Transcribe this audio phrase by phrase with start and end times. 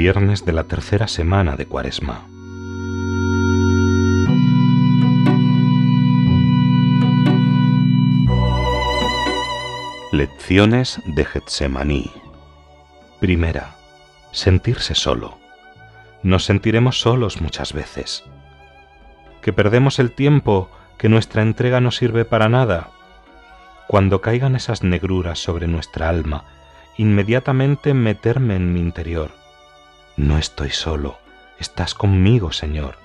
[0.00, 2.22] Viernes de la tercera semana de Cuaresma.
[10.10, 12.10] Lecciones de Getsemaní.
[13.20, 13.74] Primera.
[14.32, 15.36] Sentirse solo.
[16.22, 18.24] Nos sentiremos solos muchas veces.
[19.42, 22.88] Que perdemos el tiempo, que nuestra entrega no sirve para nada.
[23.86, 26.44] Cuando caigan esas negruras sobre nuestra alma,
[26.96, 29.39] inmediatamente meterme en mi interior
[30.20, 31.18] no estoy solo,
[31.58, 32.98] estás conmigo, Señor.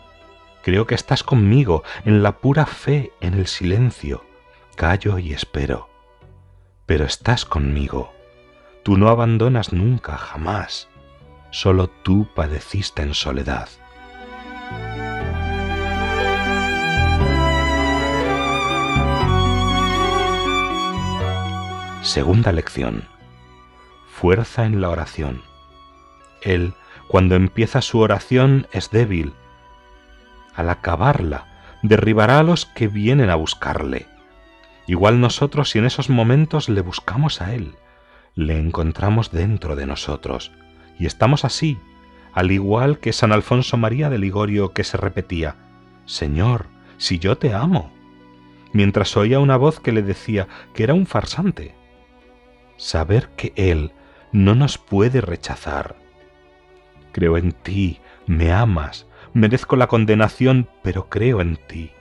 [0.63, 4.25] Creo que estás conmigo en la pura fe, en el silencio.
[4.75, 5.89] Callo y espero.
[6.85, 8.13] Pero estás conmigo.
[8.83, 10.89] Tú no abandonas nunca, jamás.
[11.51, 13.69] Solo tú padeciste en soledad.
[22.01, 23.07] Segunda lección.
[24.07, 25.43] Fuerza en la oración.
[26.41, 26.73] Él
[27.07, 29.33] cuando empieza su oración es débil.
[30.55, 31.47] Al acabarla,
[31.81, 34.07] derribará a los que vienen a buscarle.
[34.87, 37.75] Igual nosotros si en esos momentos le buscamos a Él,
[38.35, 40.51] le encontramos dentro de nosotros.
[40.99, 41.79] Y estamos así,
[42.33, 45.55] al igual que San Alfonso María de Ligorio que se repetía,
[46.05, 46.67] Señor,
[46.97, 47.91] si yo te amo,
[48.73, 51.75] mientras oía una voz que le decía que era un farsante.
[52.77, 53.93] Saber que Él
[54.31, 55.95] no nos puede rechazar,
[57.15, 61.93] Creo en ti, me amas, merezco la condenación, pero creo en ti.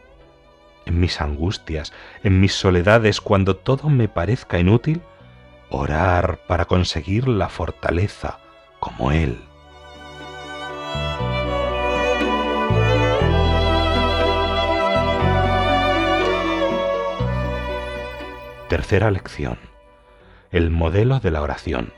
[0.86, 1.92] En mis angustias,
[2.24, 5.02] en mis soledades, cuando todo me parezca inútil,
[5.70, 8.40] orar para conseguir la fortaleza
[8.80, 9.38] como Él.
[18.68, 19.58] Tercera lección.
[20.50, 21.92] El modelo de la oración.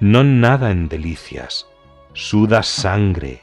[0.00, 1.66] No nada en delicias,
[2.14, 3.42] suda sangre.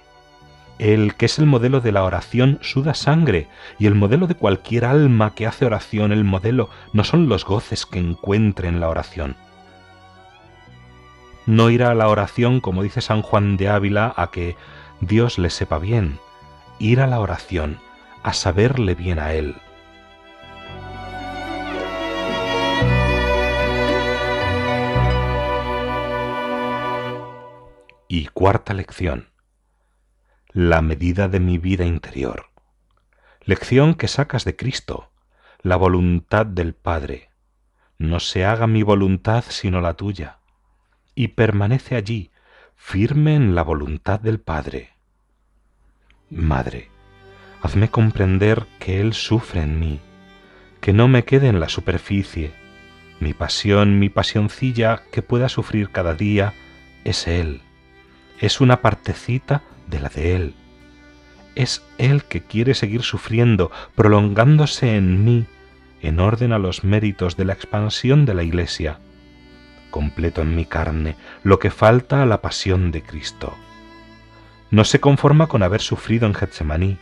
[0.80, 4.86] El que es el modelo de la oración suda sangre, y el modelo de cualquier
[4.86, 9.36] alma que hace oración, el modelo no son los goces que encuentre en la oración.
[11.46, 14.56] No irá a la oración, como dice San Juan de Ávila, a que
[15.02, 16.18] Dios le sepa bien,
[16.80, 17.78] ir a la oración,
[18.24, 19.56] a saberle bien a Él.
[28.14, 29.30] Y cuarta lección.
[30.52, 32.48] La medida de mi vida interior.
[33.46, 35.14] Lección que sacas de Cristo,
[35.62, 37.30] la voluntad del Padre.
[37.98, 40.40] No se haga mi voluntad sino la tuya.
[41.16, 42.32] Y permanece allí,
[42.76, 44.90] firme en la voluntad del Padre.
[46.30, 46.90] Madre,
[47.62, 50.02] hazme comprender que Él sufre en mí,
[50.82, 52.52] que no me quede en la superficie.
[53.22, 56.54] Mi pasión, mi pasioncilla que pueda sufrir cada día,
[57.06, 57.62] es Él
[58.42, 60.56] es una partecita de la de Él.
[61.56, 65.46] Es Él que quiere seguir sufriendo, prolongándose en mí,
[66.02, 69.00] en orden a los méritos de la expansión de la Iglesia.
[69.92, 73.56] Completo en mi carne lo que falta a la pasión de Cristo.
[74.72, 76.98] No se conforma con haber sufrido en Getsemaní,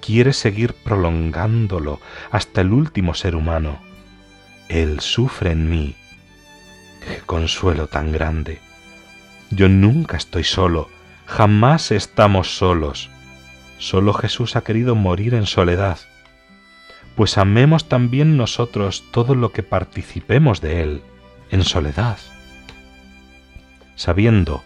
[0.00, 2.00] quiere seguir prolongándolo
[2.32, 3.80] hasta el último ser humano.
[4.68, 5.94] Él sufre en mí.
[7.06, 8.71] ¡Qué consuelo tan grande!
[9.54, 10.88] Yo nunca estoy solo,
[11.26, 13.10] jamás estamos solos.
[13.76, 15.98] Solo Jesús ha querido morir en soledad.
[17.16, 21.02] Pues amemos también nosotros todo lo que participemos de Él,
[21.50, 22.16] en soledad,
[23.94, 24.64] sabiendo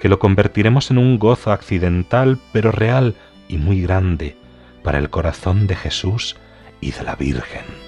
[0.00, 3.16] que lo convertiremos en un gozo accidental pero real
[3.48, 4.36] y muy grande
[4.84, 6.36] para el corazón de Jesús
[6.80, 7.87] y de la Virgen.